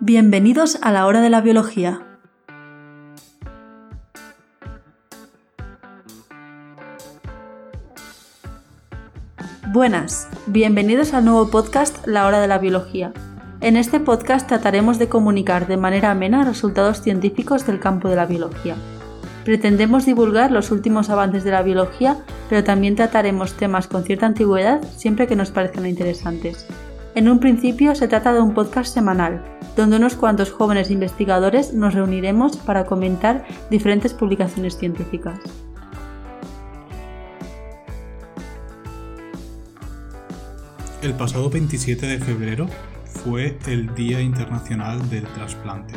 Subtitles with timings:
[0.00, 2.00] Bienvenidos a la hora de la biología.
[9.72, 13.12] Buenas, bienvenidos al nuevo podcast La hora de la biología.
[13.60, 18.26] En este podcast trataremos de comunicar de manera amena resultados científicos del campo de la
[18.26, 18.76] biología.
[19.44, 22.18] Pretendemos divulgar los últimos avances de la biología,
[22.48, 26.68] pero también trataremos temas con cierta antigüedad siempre que nos parezcan interesantes.
[27.16, 31.94] En un principio se trata de un podcast semanal, donde unos cuantos jóvenes investigadores nos
[31.94, 35.38] reuniremos para comentar diferentes publicaciones científicas.
[41.00, 42.66] El pasado 27 de febrero
[43.04, 45.94] fue el Día Internacional del Trasplante.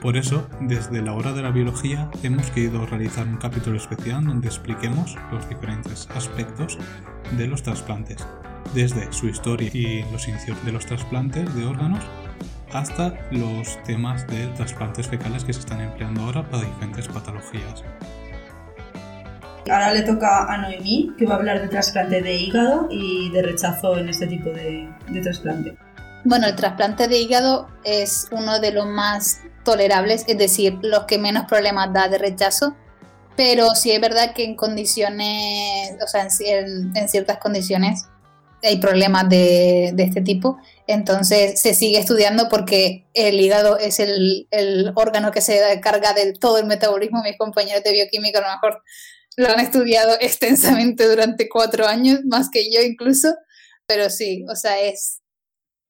[0.00, 4.46] Por eso, desde la hora de la biología hemos querido realizar un capítulo especial donde
[4.46, 6.78] expliquemos los diferentes aspectos
[7.36, 8.24] de los trasplantes,
[8.76, 12.04] desde su historia y los inicios de los trasplantes de órganos
[12.72, 17.82] hasta los temas de trasplantes fecales que se están empleando ahora para diferentes patologías.
[19.70, 23.42] Ahora le toca a Noemí, que va a hablar de trasplante de hígado y de
[23.42, 25.76] rechazo en este tipo de, de trasplante.
[26.24, 31.18] Bueno, el trasplante de hígado es uno de los más tolerables, es decir, los que
[31.18, 32.74] menos problemas da de rechazo,
[33.36, 38.08] pero sí es verdad que en condiciones, o sea, en, en ciertas condiciones
[38.62, 44.48] hay problemas de, de, este tipo, entonces se sigue estudiando porque el hígado es el,
[44.50, 48.54] el órgano que se carga de todo el metabolismo, mis compañeros de bioquímica a lo
[48.54, 48.82] mejor
[49.38, 53.34] lo han estudiado extensamente durante cuatro años, más que yo incluso,
[53.86, 55.22] pero sí, o sea, es,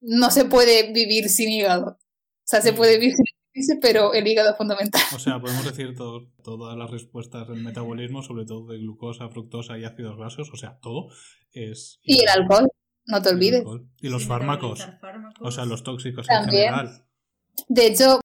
[0.00, 1.98] no se puede vivir sin hígado.
[1.98, 3.26] O sea, se puede vivir sin
[3.80, 5.00] pero el hígado es fundamental.
[5.14, 9.78] O sea, podemos decir todo, todas las respuestas del metabolismo, sobre todo de glucosa, fructosa
[9.78, 11.08] y ácidos grasos, o sea, todo
[11.52, 11.98] es...
[12.02, 12.68] Y el alcohol,
[13.06, 13.64] no te olvides.
[14.00, 16.68] Y los fármacos, fármacos, o sea, los tóxicos También.
[16.68, 17.04] en general.
[17.68, 18.20] De hecho,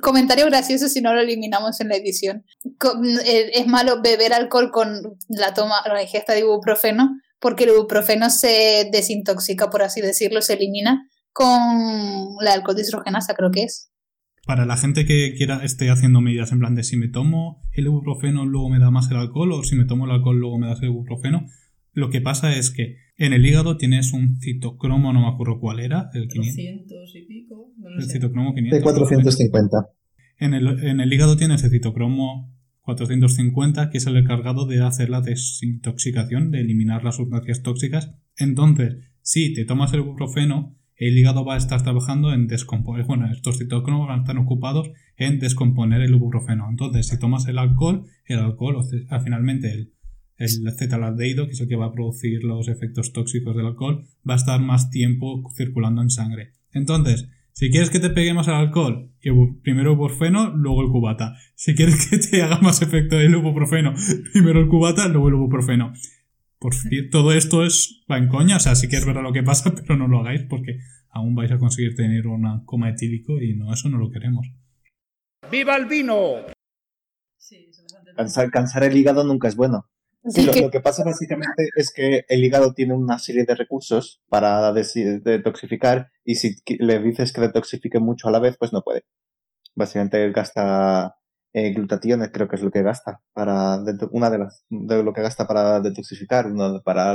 [0.00, 2.44] comentario gracioso si no lo eliminamos en la edición.
[3.24, 8.30] Eh, es malo beber alcohol con la toma, la ingesta de ibuprofeno, porque el ibuprofeno
[8.30, 13.91] se desintoxica, por así decirlo, se elimina con la alcohol deshidrogenasa, creo que es.
[14.46, 17.84] Para la gente que quiera esté haciendo medidas en plan de si me tomo el
[17.84, 20.66] ibuprofeno luego me da más el alcohol o si me tomo el alcohol luego me
[20.66, 21.46] das el ibuprofeno,
[21.92, 25.80] lo que pasa es que en el hígado tienes un citocromo, no me acuerdo cuál
[25.80, 27.72] era, el 500 y pico.
[27.76, 28.14] No lo el sé.
[28.14, 28.78] citocromo 500.
[28.78, 29.76] De 450.
[30.38, 35.10] En el, en el hígado tienes el citocromo 450, que es el encargado de hacer
[35.10, 38.14] la desintoxicación, de eliminar las sustancias tóxicas.
[38.36, 40.76] Entonces, si te tomas el ibuprofeno,
[41.08, 44.90] el hígado va a estar trabajando en descomponer, bueno, estos citocromos van a estar ocupados
[45.16, 46.68] en descomponer el ibuprofeno.
[46.68, 49.92] Entonces, si tomas el alcohol, el alcohol, o finalmente el,
[50.38, 54.36] el que es el que va a producir los efectos tóxicos del alcohol, va a
[54.36, 56.52] estar más tiempo circulando en sangre.
[56.72, 59.10] Entonces, si quieres que te pegue más el alcohol,
[59.62, 61.36] primero ibuprofeno, luego el cubata.
[61.54, 63.94] Si quieres que te haga más efecto el ibuprofeno,
[64.32, 65.92] primero el cubata, luego el ibuprofeno.
[66.62, 69.32] Por fin, todo esto es va en coña, o sea, sí que es verdad lo
[69.32, 70.78] que pasa, pero no lo hagáis porque
[71.10, 74.46] aún vais a conseguir tener una coma etílico y no, eso no lo queremos.
[75.50, 76.36] ¡Viva el vino!
[77.36, 77.68] Sí,
[78.16, 79.88] cansar, cansar el hígado nunca es bueno.
[80.24, 84.22] Sí, lo, lo, que pasa básicamente es que el hígado tiene una serie de recursos
[84.28, 89.02] para detoxificar y si le dices que detoxifique mucho a la vez, pues no puede.
[89.74, 91.16] Básicamente gasta
[91.54, 93.78] eh, glutationes, creo que es lo que gasta para
[94.10, 97.14] una de las de lo que gasta para detoxificar, uno para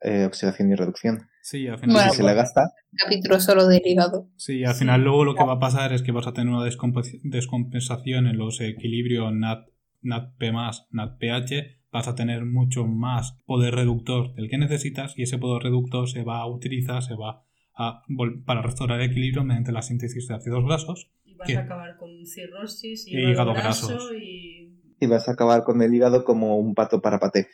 [0.00, 1.28] eh, oxidación y reducción.
[1.42, 2.70] Sí, al final Bueno, si se le gasta.
[2.96, 4.28] Capítulo solo del hígado.
[4.36, 6.64] Sí, al final luego lo que va a pasar es que vas a tener una
[6.64, 9.66] descompensación en los equilibrios NAT,
[10.02, 10.42] NADP+,
[10.90, 16.08] NADPH, vas a tener mucho más poder reductor del que necesitas y ese poder reductor
[16.08, 17.42] se va a utilizar, se va
[17.74, 18.02] a
[18.44, 21.10] para restaurar el equilibrio mediante la síntesis de ácidos grasos.
[21.42, 24.78] Vas que- a acabar con cirrosis y, Y hígado graso y...
[25.00, 27.48] Y vas a acabar con el hígado como un pato para paté.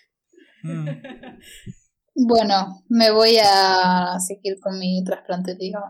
[0.62, 0.88] Mm,
[2.21, 5.85] Bueno, me voy a seguir con mi trasplante de hígado.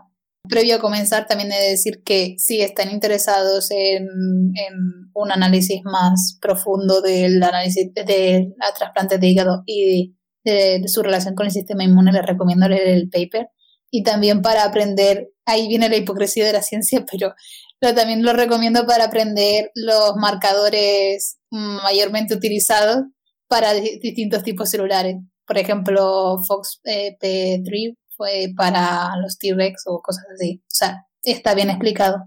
[0.47, 4.73] Previo a comenzar, también he de decir que si están interesados en, en
[5.13, 11.01] un análisis más profundo del análisis de la trasplante de hígado y de, de su
[11.01, 13.49] relación con el sistema inmune, les recomiendo leer el paper.
[13.91, 17.33] Y también para aprender, ahí viene la hipocresía de la ciencia, pero,
[17.79, 23.03] pero también lo recomiendo para aprender los marcadores mayormente utilizados
[23.47, 25.15] para di- distintos tipos celulares.
[25.45, 30.61] Por ejemplo, FOXP3 fue para los T-Rex o cosas así.
[30.63, 32.17] O sea, está bien explicado.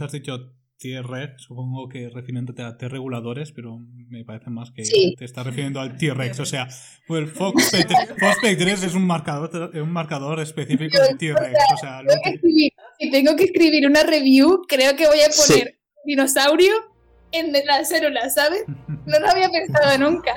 [0.00, 0.36] Has dicho
[0.78, 3.78] T-Rex, supongo que refiriéndote a T-reguladores, pero
[4.08, 5.14] me parece más que Sí.
[5.18, 6.38] te estás refiriendo al T-Rex.
[6.40, 6.68] O sea,
[7.06, 11.54] pues el Fox Spec 3 es un marcador, un marcador específico del T-Rex.
[11.74, 15.06] O sea, lo Tengo que que- escribir- si tengo que escribir una review, creo que
[15.06, 15.52] voy a Sí.
[15.52, 16.72] poner dinosaurio
[17.32, 18.64] en la célula, ¿sabes?
[18.86, 20.32] No lo había pensado nunca.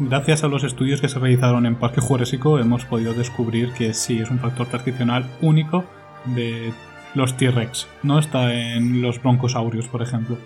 [0.00, 4.18] Gracias a los estudios que se realizaron en Parque Jurásico hemos podido descubrir que sí
[4.20, 5.84] es un factor transcripcional único
[6.26, 6.72] de
[7.14, 7.86] los T-Rex.
[8.02, 10.38] No está en los broncosaurios, por ejemplo.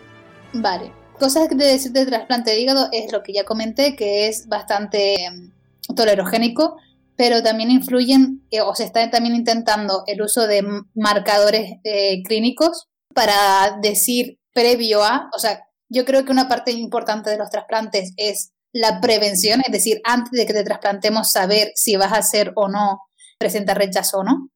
[0.53, 0.93] Vale.
[1.19, 5.25] Cosas de decir de trasplante de hígado es lo que ya comenté, que es bastante
[5.25, 5.53] em,
[5.95, 6.77] tolerogénico,
[7.17, 10.65] pero también influyen, eh, o se está también intentando el uso de
[10.95, 17.31] marcadores eh, clínicos para decir previo a, o sea, yo creo que una parte importante
[17.31, 21.97] de los trasplantes es la prevención, es decir, antes de que te trasplantemos saber si
[21.97, 23.01] vas a hacer o no,
[23.39, 24.49] presentar rechazo o no.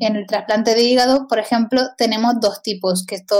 [0.00, 3.36] En el trasplante de hígado, por ejemplo, tenemos dos tipos, que esto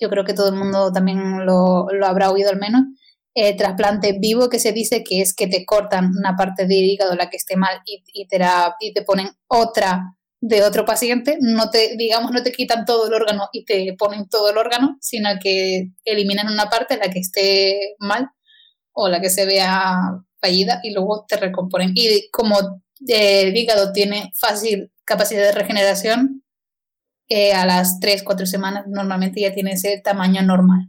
[0.00, 2.82] yo creo que todo el mundo también lo, lo habrá oído al menos.
[3.34, 7.14] Eh, trasplante vivo, que se dice que es que te cortan una parte del hígado,
[7.14, 8.38] la que esté mal, y, te,
[8.80, 11.38] y te ponen otra de otro paciente.
[11.40, 14.96] No te, digamos, no te quitan todo el órgano y te ponen todo el órgano,
[15.00, 18.28] sino que eliminan una parte, la que esté mal
[18.92, 19.96] o la que se vea
[20.40, 21.92] fallida, y luego te recomponen.
[21.94, 26.44] Y como el hígado tiene fácil capacidad de regeneración,
[27.28, 30.88] eh, a las 3, 4 semanas normalmente ya tiene ese tamaño normal.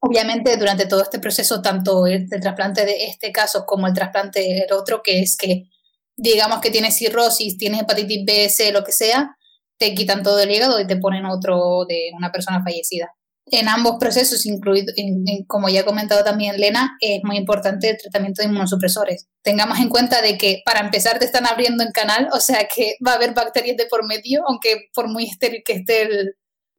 [0.00, 4.40] Obviamente durante todo este proceso, tanto el, el trasplante de este caso como el trasplante
[4.40, 5.64] del otro, que es que
[6.16, 9.36] digamos que tienes cirrosis, tienes hepatitis B, C, lo que sea,
[9.78, 13.14] te quitan todo el hígado y te ponen otro de una persona fallecida.
[13.52, 17.90] En ambos procesos, incluido, en- en- como ya ha comentado también Lena, es muy importante
[17.90, 19.26] el tratamiento de inmunosupresores.
[19.42, 22.94] Tengamos en cuenta de que para empezar te están abriendo en canal, o sea que
[23.06, 26.34] va a haber bacterias de por medio, aunque por muy estéril que esté el,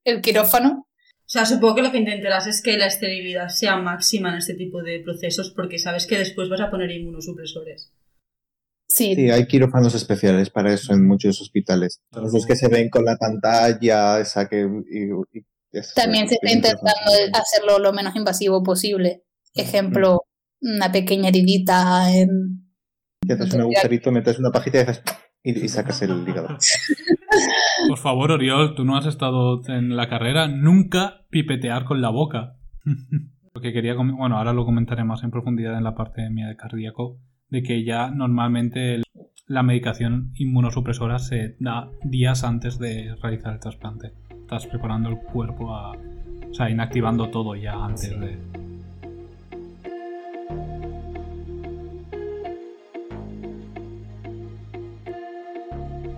[0.05, 0.87] el quirófano.
[1.23, 4.53] O sea, supongo que lo que intentarás es que la esterilidad sea máxima en este
[4.53, 7.91] tipo de procesos porque sabes que después vas a poner inmunosupresores.
[8.87, 12.01] Sí, Sí, hay quirófanos especiales para eso en muchos hospitales.
[12.11, 14.67] Los que se ven con la pantalla, esa que...
[14.89, 15.45] y- y-
[15.95, 19.23] también se está intentando hacerlo lo menos invasivo posible.
[19.53, 20.21] Ejemplo,
[20.61, 22.67] una pequeña heridita en...
[23.27, 25.03] Y haces un agujerito, metes una pajita y haces...
[25.43, 26.49] Y, y sacas el hígado.
[27.87, 32.57] Por favor, Oriol, tú no has estado en la carrera, nunca pipetear con la boca.
[33.53, 37.19] Porque quería, bueno, ahora lo comentaré más en profundidad en la parte mía de cardíaco,
[37.49, 39.03] de que ya normalmente el-
[39.47, 44.13] la medicación inmunosupresora se da días antes de realizar el trasplante.
[44.51, 48.37] Estás preparando el cuerpo a, o sea, inactivando todo ya antes de...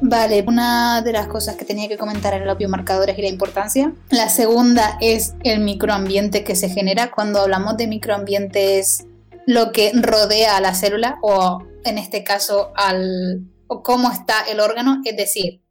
[0.01, 3.93] Vale, una de las cosas que tenía que comentar era los biomarcadores y la importancia.
[4.09, 7.11] La segunda es el microambiente que se genera.
[7.11, 9.05] Cuando hablamos de microambiente es
[9.45, 14.59] lo que rodea a la célula o en este caso al o cómo está el
[14.59, 15.62] órgano, es decir,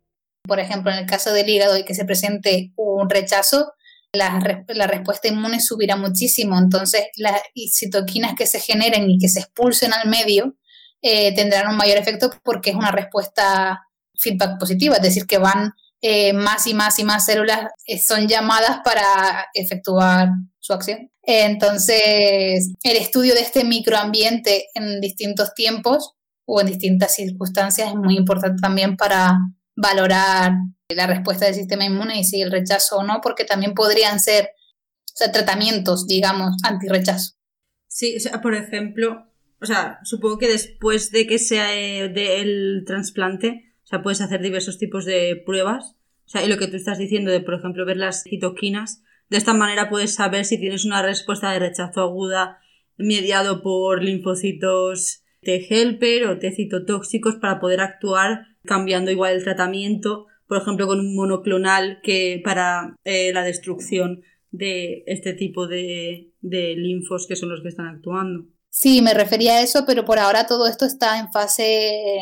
[0.47, 3.73] por ejemplo, en el caso del hígado y que se presente un rechazo,
[4.13, 6.59] la, re- la respuesta inmune subirá muchísimo.
[6.59, 7.41] Entonces, las
[7.73, 10.57] citoquinas que se generen y que se expulsen al medio
[11.01, 13.81] eh, tendrán un mayor efecto porque es una respuesta
[14.19, 18.29] feedback positiva, es decir, que van eh, más y más y más células eh, son
[18.29, 20.29] llamadas para efectuar
[20.61, 21.11] su acción.
[21.23, 28.17] Entonces, el estudio de este microambiente en distintos tiempos o en distintas circunstancias es muy
[28.17, 29.39] importante también para
[29.77, 30.53] valorar
[30.89, 34.51] la respuesta del sistema inmune y si el rechazo o no, porque también podrían ser
[35.33, 37.35] tratamientos, digamos, antirrechazo.
[37.87, 39.27] Sí, o sea, por ejemplo,
[39.61, 44.41] o sea, supongo que después de que sea eh, del trasplante, o sea, puedes hacer
[44.41, 45.97] diversos tipos de pruebas.
[46.27, 49.39] O sea, y lo que tú estás diciendo de, por ejemplo, ver las citoquinas, de
[49.39, 52.59] esta manera puedes saber si tienes una respuesta de rechazo aguda
[52.97, 60.27] mediado por linfocitos T helper o T citotóxicos para poder actuar cambiando igual el tratamiento,
[60.47, 66.75] por ejemplo, con un monoclonal que para eh, la destrucción de este tipo de, de
[66.77, 68.45] linfos que son los que están actuando.
[68.69, 72.19] Sí, me refería a eso, pero por ahora todo esto está en fase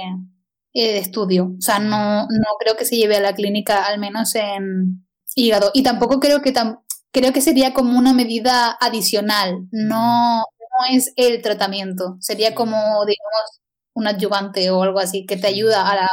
[0.72, 1.54] eh, de estudio.
[1.58, 5.04] O sea, no, no creo que se lleve a la clínica, al menos en
[5.34, 5.70] hígado.
[5.74, 6.80] Y tampoco creo que tam-
[7.12, 9.66] creo que sería como una medida adicional.
[9.72, 12.16] No, no es el tratamiento.
[12.20, 13.60] Sería como, digamos,
[14.00, 16.08] un adyuvante o algo así que te ayuda a la.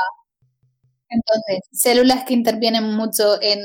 [1.09, 3.59] Entonces, células que intervienen mucho en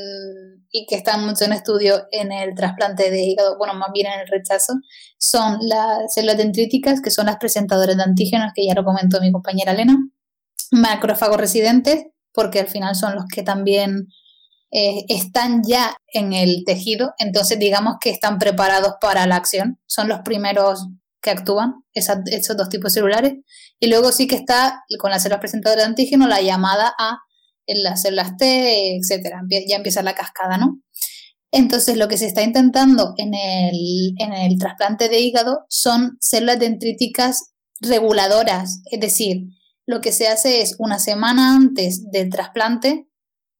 [0.72, 4.20] y que están mucho en estudio en el trasplante de hígado, bueno, más bien en
[4.20, 4.72] el rechazo,
[5.18, 9.30] son las células dendríticas, que son las presentadoras de antígenos, que ya lo comentó mi
[9.30, 9.98] compañera Elena,
[10.70, 14.08] macrófagos residentes, porque al final son los que también
[14.70, 20.08] eh, están ya en el tejido, entonces digamos que están preparados para la acción, son
[20.08, 20.88] los primeros
[21.22, 23.34] que actúan, esos dos tipos celulares,
[23.78, 27.18] y luego sí que está con las células presentadoras de antígeno la llamada a
[27.66, 30.80] las células T, etcétera, ya empieza la cascada, ¿no?
[31.52, 36.58] Entonces, lo que se está intentando en el, en el trasplante de hígado son células
[36.58, 39.44] dendríticas reguladoras, es decir,
[39.86, 43.06] lo que se hace es una semana antes del trasplante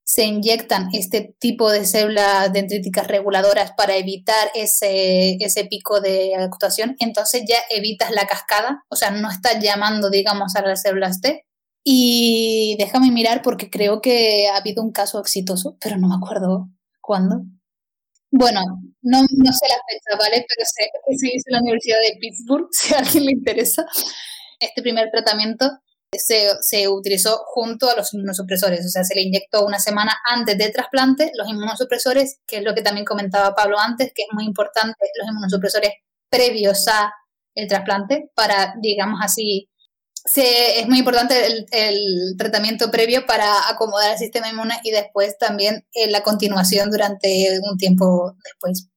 [0.04, 6.96] se inyectan este tipo de células dendríticas reguladoras para evitar ese, ese pico de actuación,
[6.98, 11.46] entonces ya evitas la cascada, o sea, no estás llamando, digamos, a las células T.
[11.84, 16.68] Y déjame mirar porque creo que ha habido un caso exitoso, pero no me acuerdo
[17.00, 17.42] cuándo.
[18.30, 18.60] Bueno,
[19.02, 20.46] no, no sé la fecha, ¿vale?
[20.48, 23.84] Pero sé que se hizo en la Universidad de Pittsburgh, si a alguien le interesa.
[24.60, 25.81] Este primer tratamiento
[26.18, 30.58] se, se, utilizó junto a los inmunosupresores, o sea, se le inyectó una semana antes
[30.58, 34.44] del trasplante los inmunosupresores, que es lo que también comentaba Pablo antes, que es muy
[34.44, 35.92] importante, los inmunosupresores
[36.28, 37.12] previos a
[37.54, 39.68] el trasplante, para, digamos así,
[40.24, 41.34] se, es muy importante
[41.72, 47.60] el, tratamiento previo para acomodar el sistema inmune y después también eh, la continuación durante
[47.62, 48.88] un tiempo después.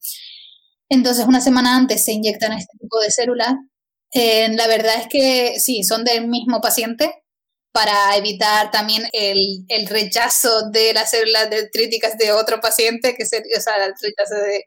[0.89, 3.55] Entonces, una semana antes se inyectan este tipo de células.
[4.17, 7.25] Eh, la verdad es que sí, son del mismo paciente
[7.73, 13.57] para evitar también el, el rechazo de las células detríticas de otro paciente, que sería,
[13.57, 14.63] o el rechazo de,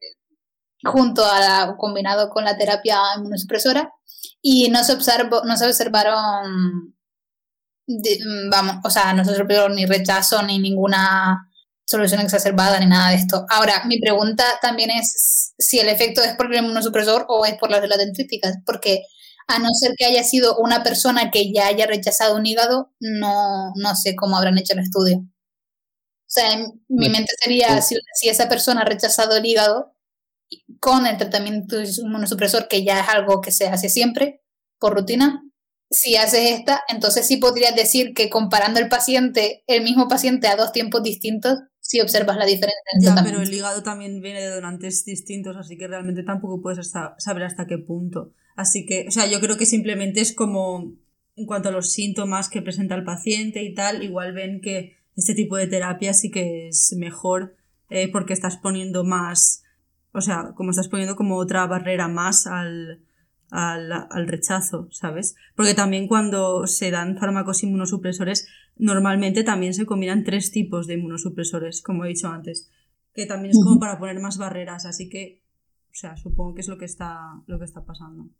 [0.84, 3.90] junto a combinado con la terapia inmunosupresora
[4.42, 6.94] y no se, observó, no se observaron,
[8.50, 11.48] vamos, o sea, no se observó ni rechazo ni ninguna
[11.86, 13.46] solución exacerbada ni nada de esto.
[13.48, 17.70] Ahora, mi pregunta también es si el efecto es por el inmunosupresor o es por
[17.70, 19.04] las de las dendríticas, porque
[19.48, 23.72] a no ser que haya sido una persona que ya haya rechazado un hígado, no,
[23.74, 25.18] no sé cómo habrán hecho el estudio.
[25.18, 29.94] O sea, en mi mente sería, si, si esa persona ha rechazado el hígado,
[30.80, 34.42] con el tratamiento inmunosupresor, que ya es algo que se hace siempre
[34.78, 35.42] por rutina,
[35.90, 40.56] si haces esta, entonces sí podrías decir que comparando el paciente, el mismo paciente a
[40.56, 42.92] dos tiempos distintos, sí observas la diferencia.
[43.00, 47.42] ya, pero el hígado también viene de donantes distintos, así que realmente tampoco puedes saber
[47.42, 48.32] hasta qué punto.
[48.56, 50.92] Así que, o sea, yo creo que simplemente es como,
[51.36, 55.34] en cuanto a los síntomas que presenta el paciente y tal, igual ven que este
[55.34, 57.56] tipo de terapia sí que es mejor
[57.90, 59.64] eh, porque estás poniendo más
[60.12, 63.00] o sea, como estás poniendo como otra barrera más al,
[63.50, 65.36] al, rechazo, ¿sabes?
[65.54, 68.48] Porque también cuando se dan fármacos inmunosupresores,
[68.78, 72.70] normalmente también se combinan tres tipos de inmunosupresores, como he dicho antes,
[73.14, 75.42] que también es como para poner más barreras, así que,
[75.90, 78.30] o sea, supongo que es lo que está, lo que está pasando.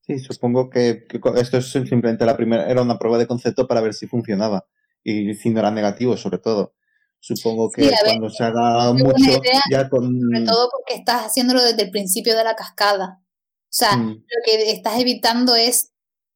[0.00, 3.94] Sí, supongo que, esto es simplemente la primera, era una prueba de concepto para ver
[3.94, 4.66] si funcionaba
[5.04, 6.74] y si no era negativo, sobre todo.
[7.22, 10.18] Supongo que cuando se haga mucho, ya con...
[10.18, 13.20] Sobre todo porque estás haciéndolo desde el principio de la cascada.
[13.22, 14.08] O sea, mm.
[14.08, 15.92] lo que estás evitando es,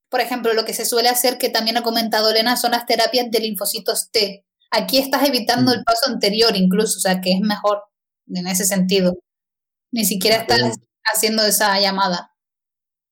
[0.08, 3.30] por ejemplo, lo que se suele hacer, que también ha comentado Elena, son las terapias
[3.30, 4.44] de linfocitos T.
[4.70, 5.75] Aquí estás evitando mm.
[5.75, 7.82] el paso anterior incluso, o sea, que es mejor
[8.28, 9.18] en ese sentido.
[9.92, 12.32] Ni siquiera estás haciendo esa llamada.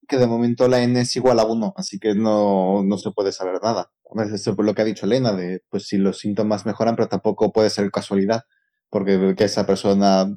[0.09, 3.33] Que de momento la N es igual a 1, así que no, no se puede
[3.33, 3.91] saber nada.
[4.33, 7.53] Eso por lo que ha dicho Elena, de pues si los síntomas mejoran, pero tampoco
[7.53, 8.43] puede ser casualidad,
[8.91, 10.37] porque que esa persona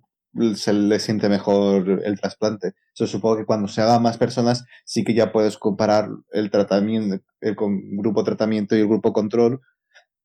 [0.56, 2.74] se le siente mejor el trasplante.
[2.94, 7.24] Yo supongo que cuando se haga más personas, sí que ya puedes comparar el tratamiento,
[7.42, 9.62] el grupo tratamiento y el grupo control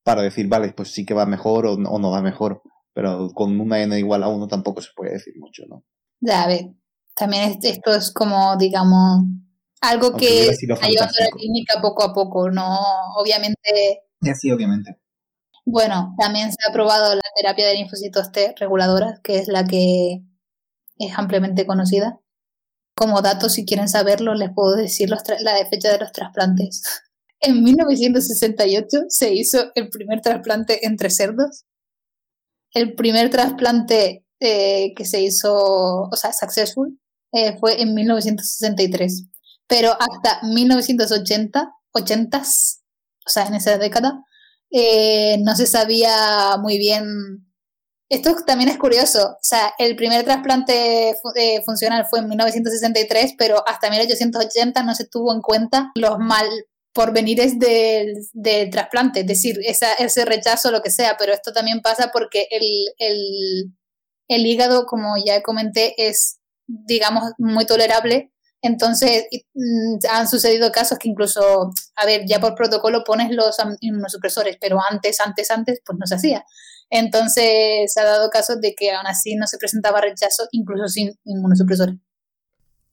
[0.02, 2.62] para decir, vale, pues sí que va mejor o no, va mejor.
[2.92, 5.84] Pero con una N igual a uno tampoco se puede decir mucho, ¿no?
[6.20, 6.70] Ya, a ver,
[7.14, 9.24] también esto es como, digamos,
[9.80, 12.78] algo que está llevando la clínica poco a poco, no,
[13.16, 14.02] obviamente.
[14.34, 14.99] Sí, obviamente.
[15.70, 20.22] Bueno, también se ha aprobado la terapia de linfocitos T reguladora, que es la que
[20.98, 22.18] es ampliamente conocida.
[22.96, 26.82] Como dato, si quieren saberlo, les puedo decir la fecha de los trasplantes.
[27.42, 31.64] En 1968 se hizo el primer trasplante entre cerdos.
[32.74, 37.00] El primer trasplante eh, que se hizo, o sea, successful,
[37.32, 39.30] eh, fue en 1963
[39.70, 44.24] pero hasta 1980, 80 o sea, en esa década,
[44.70, 47.46] eh, no se sabía muy bien.
[48.08, 53.62] Esto también es curioso, o sea, el primer trasplante eh, funcional fue en 1963, pero
[53.68, 56.48] hasta 1880 no se tuvo en cuenta los mal
[56.92, 62.10] porvenires del, del trasplante, es decir, ese rechazo, lo que sea, pero esto también pasa
[62.12, 62.64] porque el,
[62.98, 63.74] el,
[64.26, 68.32] el hígado, como ya comenté, es, digamos, muy tolerable
[68.62, 74.58] entonces, mm, han sucedido casos que incluso, a ver, ya por protocolo pones los inmunosupresores,
[74.60, 76.44] pero antes, antes, antes, pues no se hacía.
[76.90, 81.12] Entonces se ha dado caso de que aún así no se presentaba rechazo, incluso sin
[81.24, 81.96] inmunosupresores.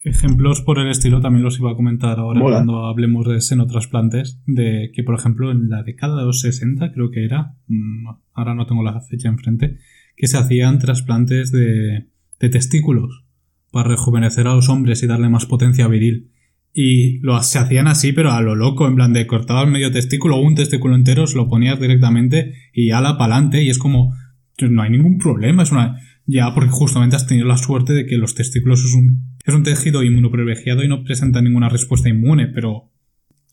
[0.02, 4.92] Ejemplos por el estilo también los iba a comentar ahora cuando hablemos de senotrasplantes, de
[4.94, 8.68] que por ejemplo en la década de los 60 creo que era, mm, ahora no
[8.68, 9.80] tengo la fecha enfrente,
[10.16, 12.08] que se hacían trasplantes de,
[12.40, 13.27] de testículos
[13.72, 16.32] para rejuvenecer a los hombres y darle más potencia viril.
[16.74, 20.38] Y lo, se hacían así, pero a lo loco, en plan de cortabas medio testículo
[20.38, 23.64] o un testículo entero, se lo ponías directamente y ala para adelante.
[23.64, 24.14] Y es como,
[24.62, 26.00] no hay ningún problema, es una.
[26.30, 29.64] Ya, porque justamente has tenido la suerte de que los testículos es un, es un
[29.64, 32.92] tejido inmunoprivilegiado y no presenta ninguna respuesta inmune, pero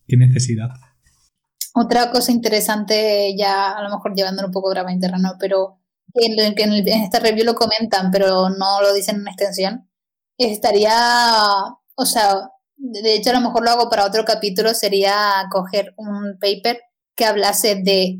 [0.09, 0.71] qué necesidad.
[1.73, 5.79] Otra cosa interesante, ya a lo mejor llevándolo un poco grave en terreno, pero
[6.15, 9.89] en, en, en este review lo comentan, pero no lo dicen en extensión,
[10.39, 10.95] estaría,
[11.97, 16.39] o sea, de hecho a lo mejor lo hago para otro capítulo, sería coger un
[16.41, 16.81] paper
[17.17, 18.19] que hablase de,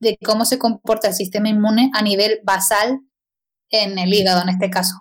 [0.00, 3.00] de cómo se comporta el sistema inmune a nivel basal
[3.70, 4.94] en el hígado, en este caso.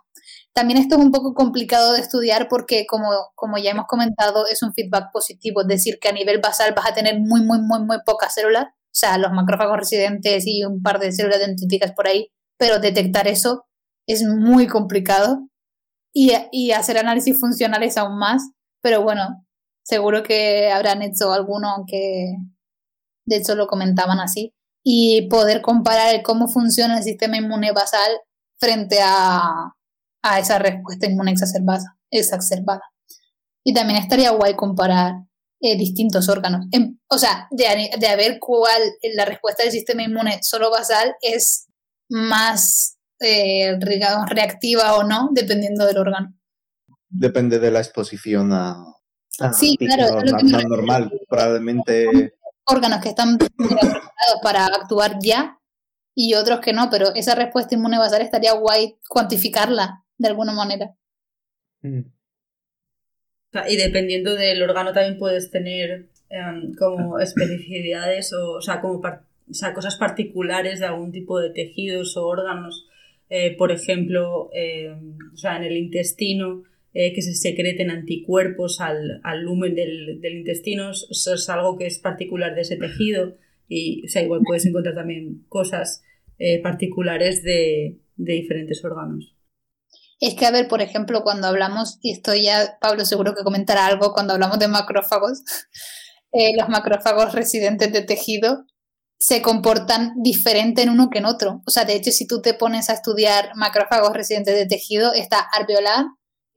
[0.54, 4.62] También esto es un poco complicado de estudiar porque, como, como ya hemos comentado, es
[4.62, 7.80] un feedback positivo, es decir, que a nivel basal vas a tener muy, muy, muy,
[7.84, 12.08] muy pocas células, o sea, los macrófagos residentes y un par de células dendríticas por
[12.08, 13.66] ahí, pero detectar eso
[14.08, 15.50] es muy complicado
[16.14, 18.52] y, hacer análisis funcionales aún más,
[18.82, 19.46] pero bueno,
[19.84, 22.36] seguro que habrán hecho alguno, aunque
[23.26, 24.54] de hecho lo comentaban así,
[24.84, 28.12] y poder comparar cómo funciona el sistema inmune basal
[28.60, 29.74] frente a,
[30.22, 32.84] a esa respuesta inmune exacerbada, exacerbada.
[33.66, 35.16] Y también estaría guay comparar
[35.62, 36.66] eh, distintos órganos.
[37.08, 38.82] o sea, de, de a ver cuál
[39.16, 41.68] la respuesta del sistema inmune solo basal es
[42.10, 42.93] más
[43.24, 46.36] eh, reactiva o no, dependiendo del órgano.
[47.10, 48.86] Depende de la exposición a,
[49.54, 50.22] sí, claro,
[50.68, 51.12] normal.
[51.30, 52.34] Probablemente
[52.66, 55.60] órganos que están preparados para actuar ya
[56.16, 60.96] y otros que no, pero esa respuesta inmune basal estaría guay cuantificarla de alguna manera.
[61.82, 62.02] Mm.
[63.68, 69.54] Y dependiendo del órgano también puedes tener em, como especificidades o, o sea, como o
[69.54, 72.88] sea, cosas particulares de algún tipo de tejidos o órganos.
[73.30, 79.20] Eh, por ejemplo, em, o sea, en el intestino, eh, que se secreten anticuerpos al,
[79.24, 83.36] al lumen del, del, intestino, eso es algo que es particular de ese tejido
[83.68, 86.04] y o sea, igual puedes encontrar también cosas
[86.38, 89.36] eh, particulares de, de diferentes órganos.
[90.20, 93.88] Es que, a ver, por ejemplo, cuando hablamos, y estoy ya, Pablo seguro que comentará
[93.88, 95.44] algo, cuando hablamos de macrófagos,
[96.32, 98.66] eh, los macrófagos residentes de tejido
[99.24, 101.62] se comportan diferente en uno que en otro.
[101.66, 105.40] O sea, de hecho, si tú te pones a estudiar macrófagos residentes de tejido, está
[105.40, 106.08] alveolar,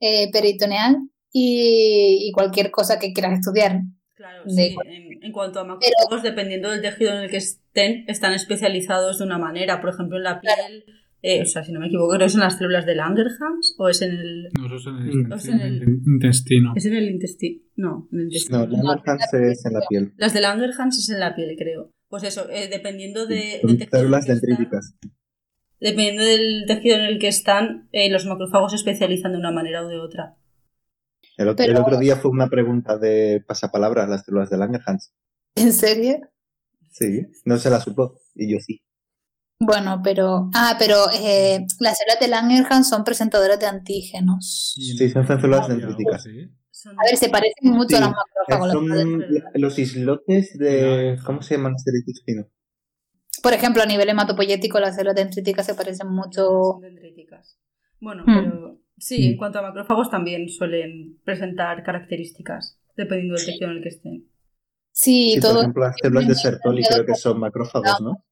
[0.01, 0.97] eh, peritoneal
[1.31, 3.83] y, cualquier cosa que quieras estudiar.
[4.15, 4.75] Claro, sí.
[5.21, 9.37] En, cuanto a macrófagos, dependiendo del tejido en el que estén, están especializados de una
[9.37, 9.79] manera.
[9.79, 10.83] Por ejemplo, en la piel
[11.21, 14.01] eh, o sea, si no me equivoco, ¿no son las células de Langerhans o es
[14.01, 14.49] en el.
[14.59, 16.73] No, eso es en el, intestino.
[16.75, 17.61] Es en el intestino.
[17.77, 18.67] No, en el intestino.
[18.67, 20.13] No, Langerhans es en la piel.
[20.17, 21.93] Las de Langerhans es en la piel, creo.
[22.09, 23.59] Pues eso, eh, dependiendo de.
[23.61, 24.95] Son células dendríticas.
[25.79, 29.85] Dependiendo del tejido en el que están, eh, los macrófagos se especializan de una manera
[29.85, 30.35] u de otra.
[31.37, 35.13] El otro, el otro día fue una pregunta de pasapalabra las células de Langerhans.
[35.55, 36.19] ¿En serio?
[36.89, 38.81] Sí, no se la supo, y yo sí.
[39.59, 40.49] Bueno, pero.
[40.53, 44.73] Ah, pero eh, las células de Langerhans son presentadoras de antígenos.
[44.75, 46.25] Sí, son células dendríticas.
[46.85, 48.71] A ver, se parecen mucho a las macrófagos.
[48.71, 51.17] Son los islotes de.
[51.25, 52.47] ¿Cómo se llaman este intestino?
[53.41, 56.79] Por ejemplo, a nivel hematopoyético, las células dendríticas se parecen mucho.
[56.81, 57.59] Dendríticas.
[57.99, 58.43] Bueno, hmm.
[58.43, 63.83] pero sí, en cuanto a macrófagos también suelen presentar características, dependiendo del tejido en el
[63.83, 64.27] que estén.
[64.91, 65.53] Sí, sí todo.
[65.53, 68.23] Por ejemplo, las células de Sertoli creo que son macrófagos, ¿no?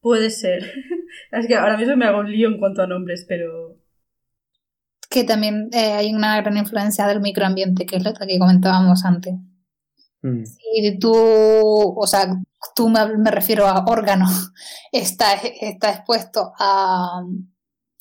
[0.00, 0.62] Puede ser.
[1.32, 3.67] es que ahora mismo me hago un lío en cuanto a nombres, pero.
[5.08, 9.34] Que también eh, hay una gran influencia del microambiente, que es lo que comentábamos antes.
[10.22, 10.44] Mm.
[10.44, 12.28] Si tú, o sea,
[12.74, 14.26] tú me, refiero a órgano,
[14.92, 17.22] está, está expuesto a,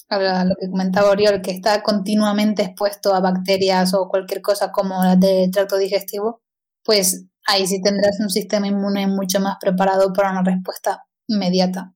[0.10, 5.04] a lo que comentaba Oriol, que está continuamente expuesto a bacterias o cualquier cosa como
[5.04, 6.41] las del tracto digestivo,
[6.84, 11.93] pues ahí sí tendrás un sistema inmune mucho más preparado para una respuesta inmediata.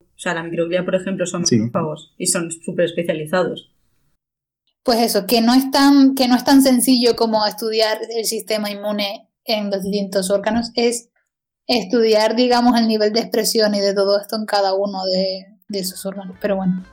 [0.00, 3.72] O sea, la microglia, por ejemplo, son macrófagos y son súper especializados.
[4.86, 8.70] Pues eso, que no, es tan, que no es tan sencillo como estudiar el sistema
[8.70, 11.08] inmune en los distintos órganos, es
[11.66, 15.78] estudiar, digamos, el nivel de expresión y de todo esto en cada uno de, de
[15.80, 16.36] esos órganos.
[16.40, 16.84] Pero bueno,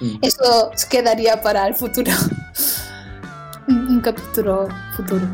[0.00, 0.16] mm.
[0.22, 2.10] eso quedaría para el futuro,
[3.68, 5.28] un capítulo futuro.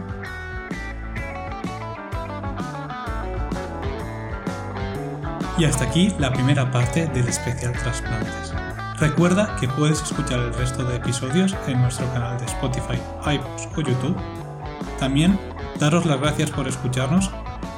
[5.56, 8.57] Y hasta aquí la primera parte del especial trasplantes.
[9.00, 13.80] Recuerda que puedes escuchar el resto de episodios en nuestro canal de Spotify, iVoox o
[13.80, 14.16] YouTube.
[14.98, 15.38] También
[15.78, 17.30] daros las gracias por escucharnos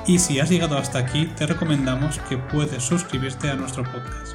[0.07, 4.35] y si has llegado hasta aquí te recomendamos que puedes suscribirte a nuestro podcast.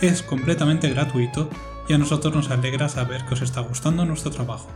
[0.00, 1.50] Es completamente gratuito
[1.88, 4.68] y a nosotros nos alegra saber que os está gustando nuestro trabajo.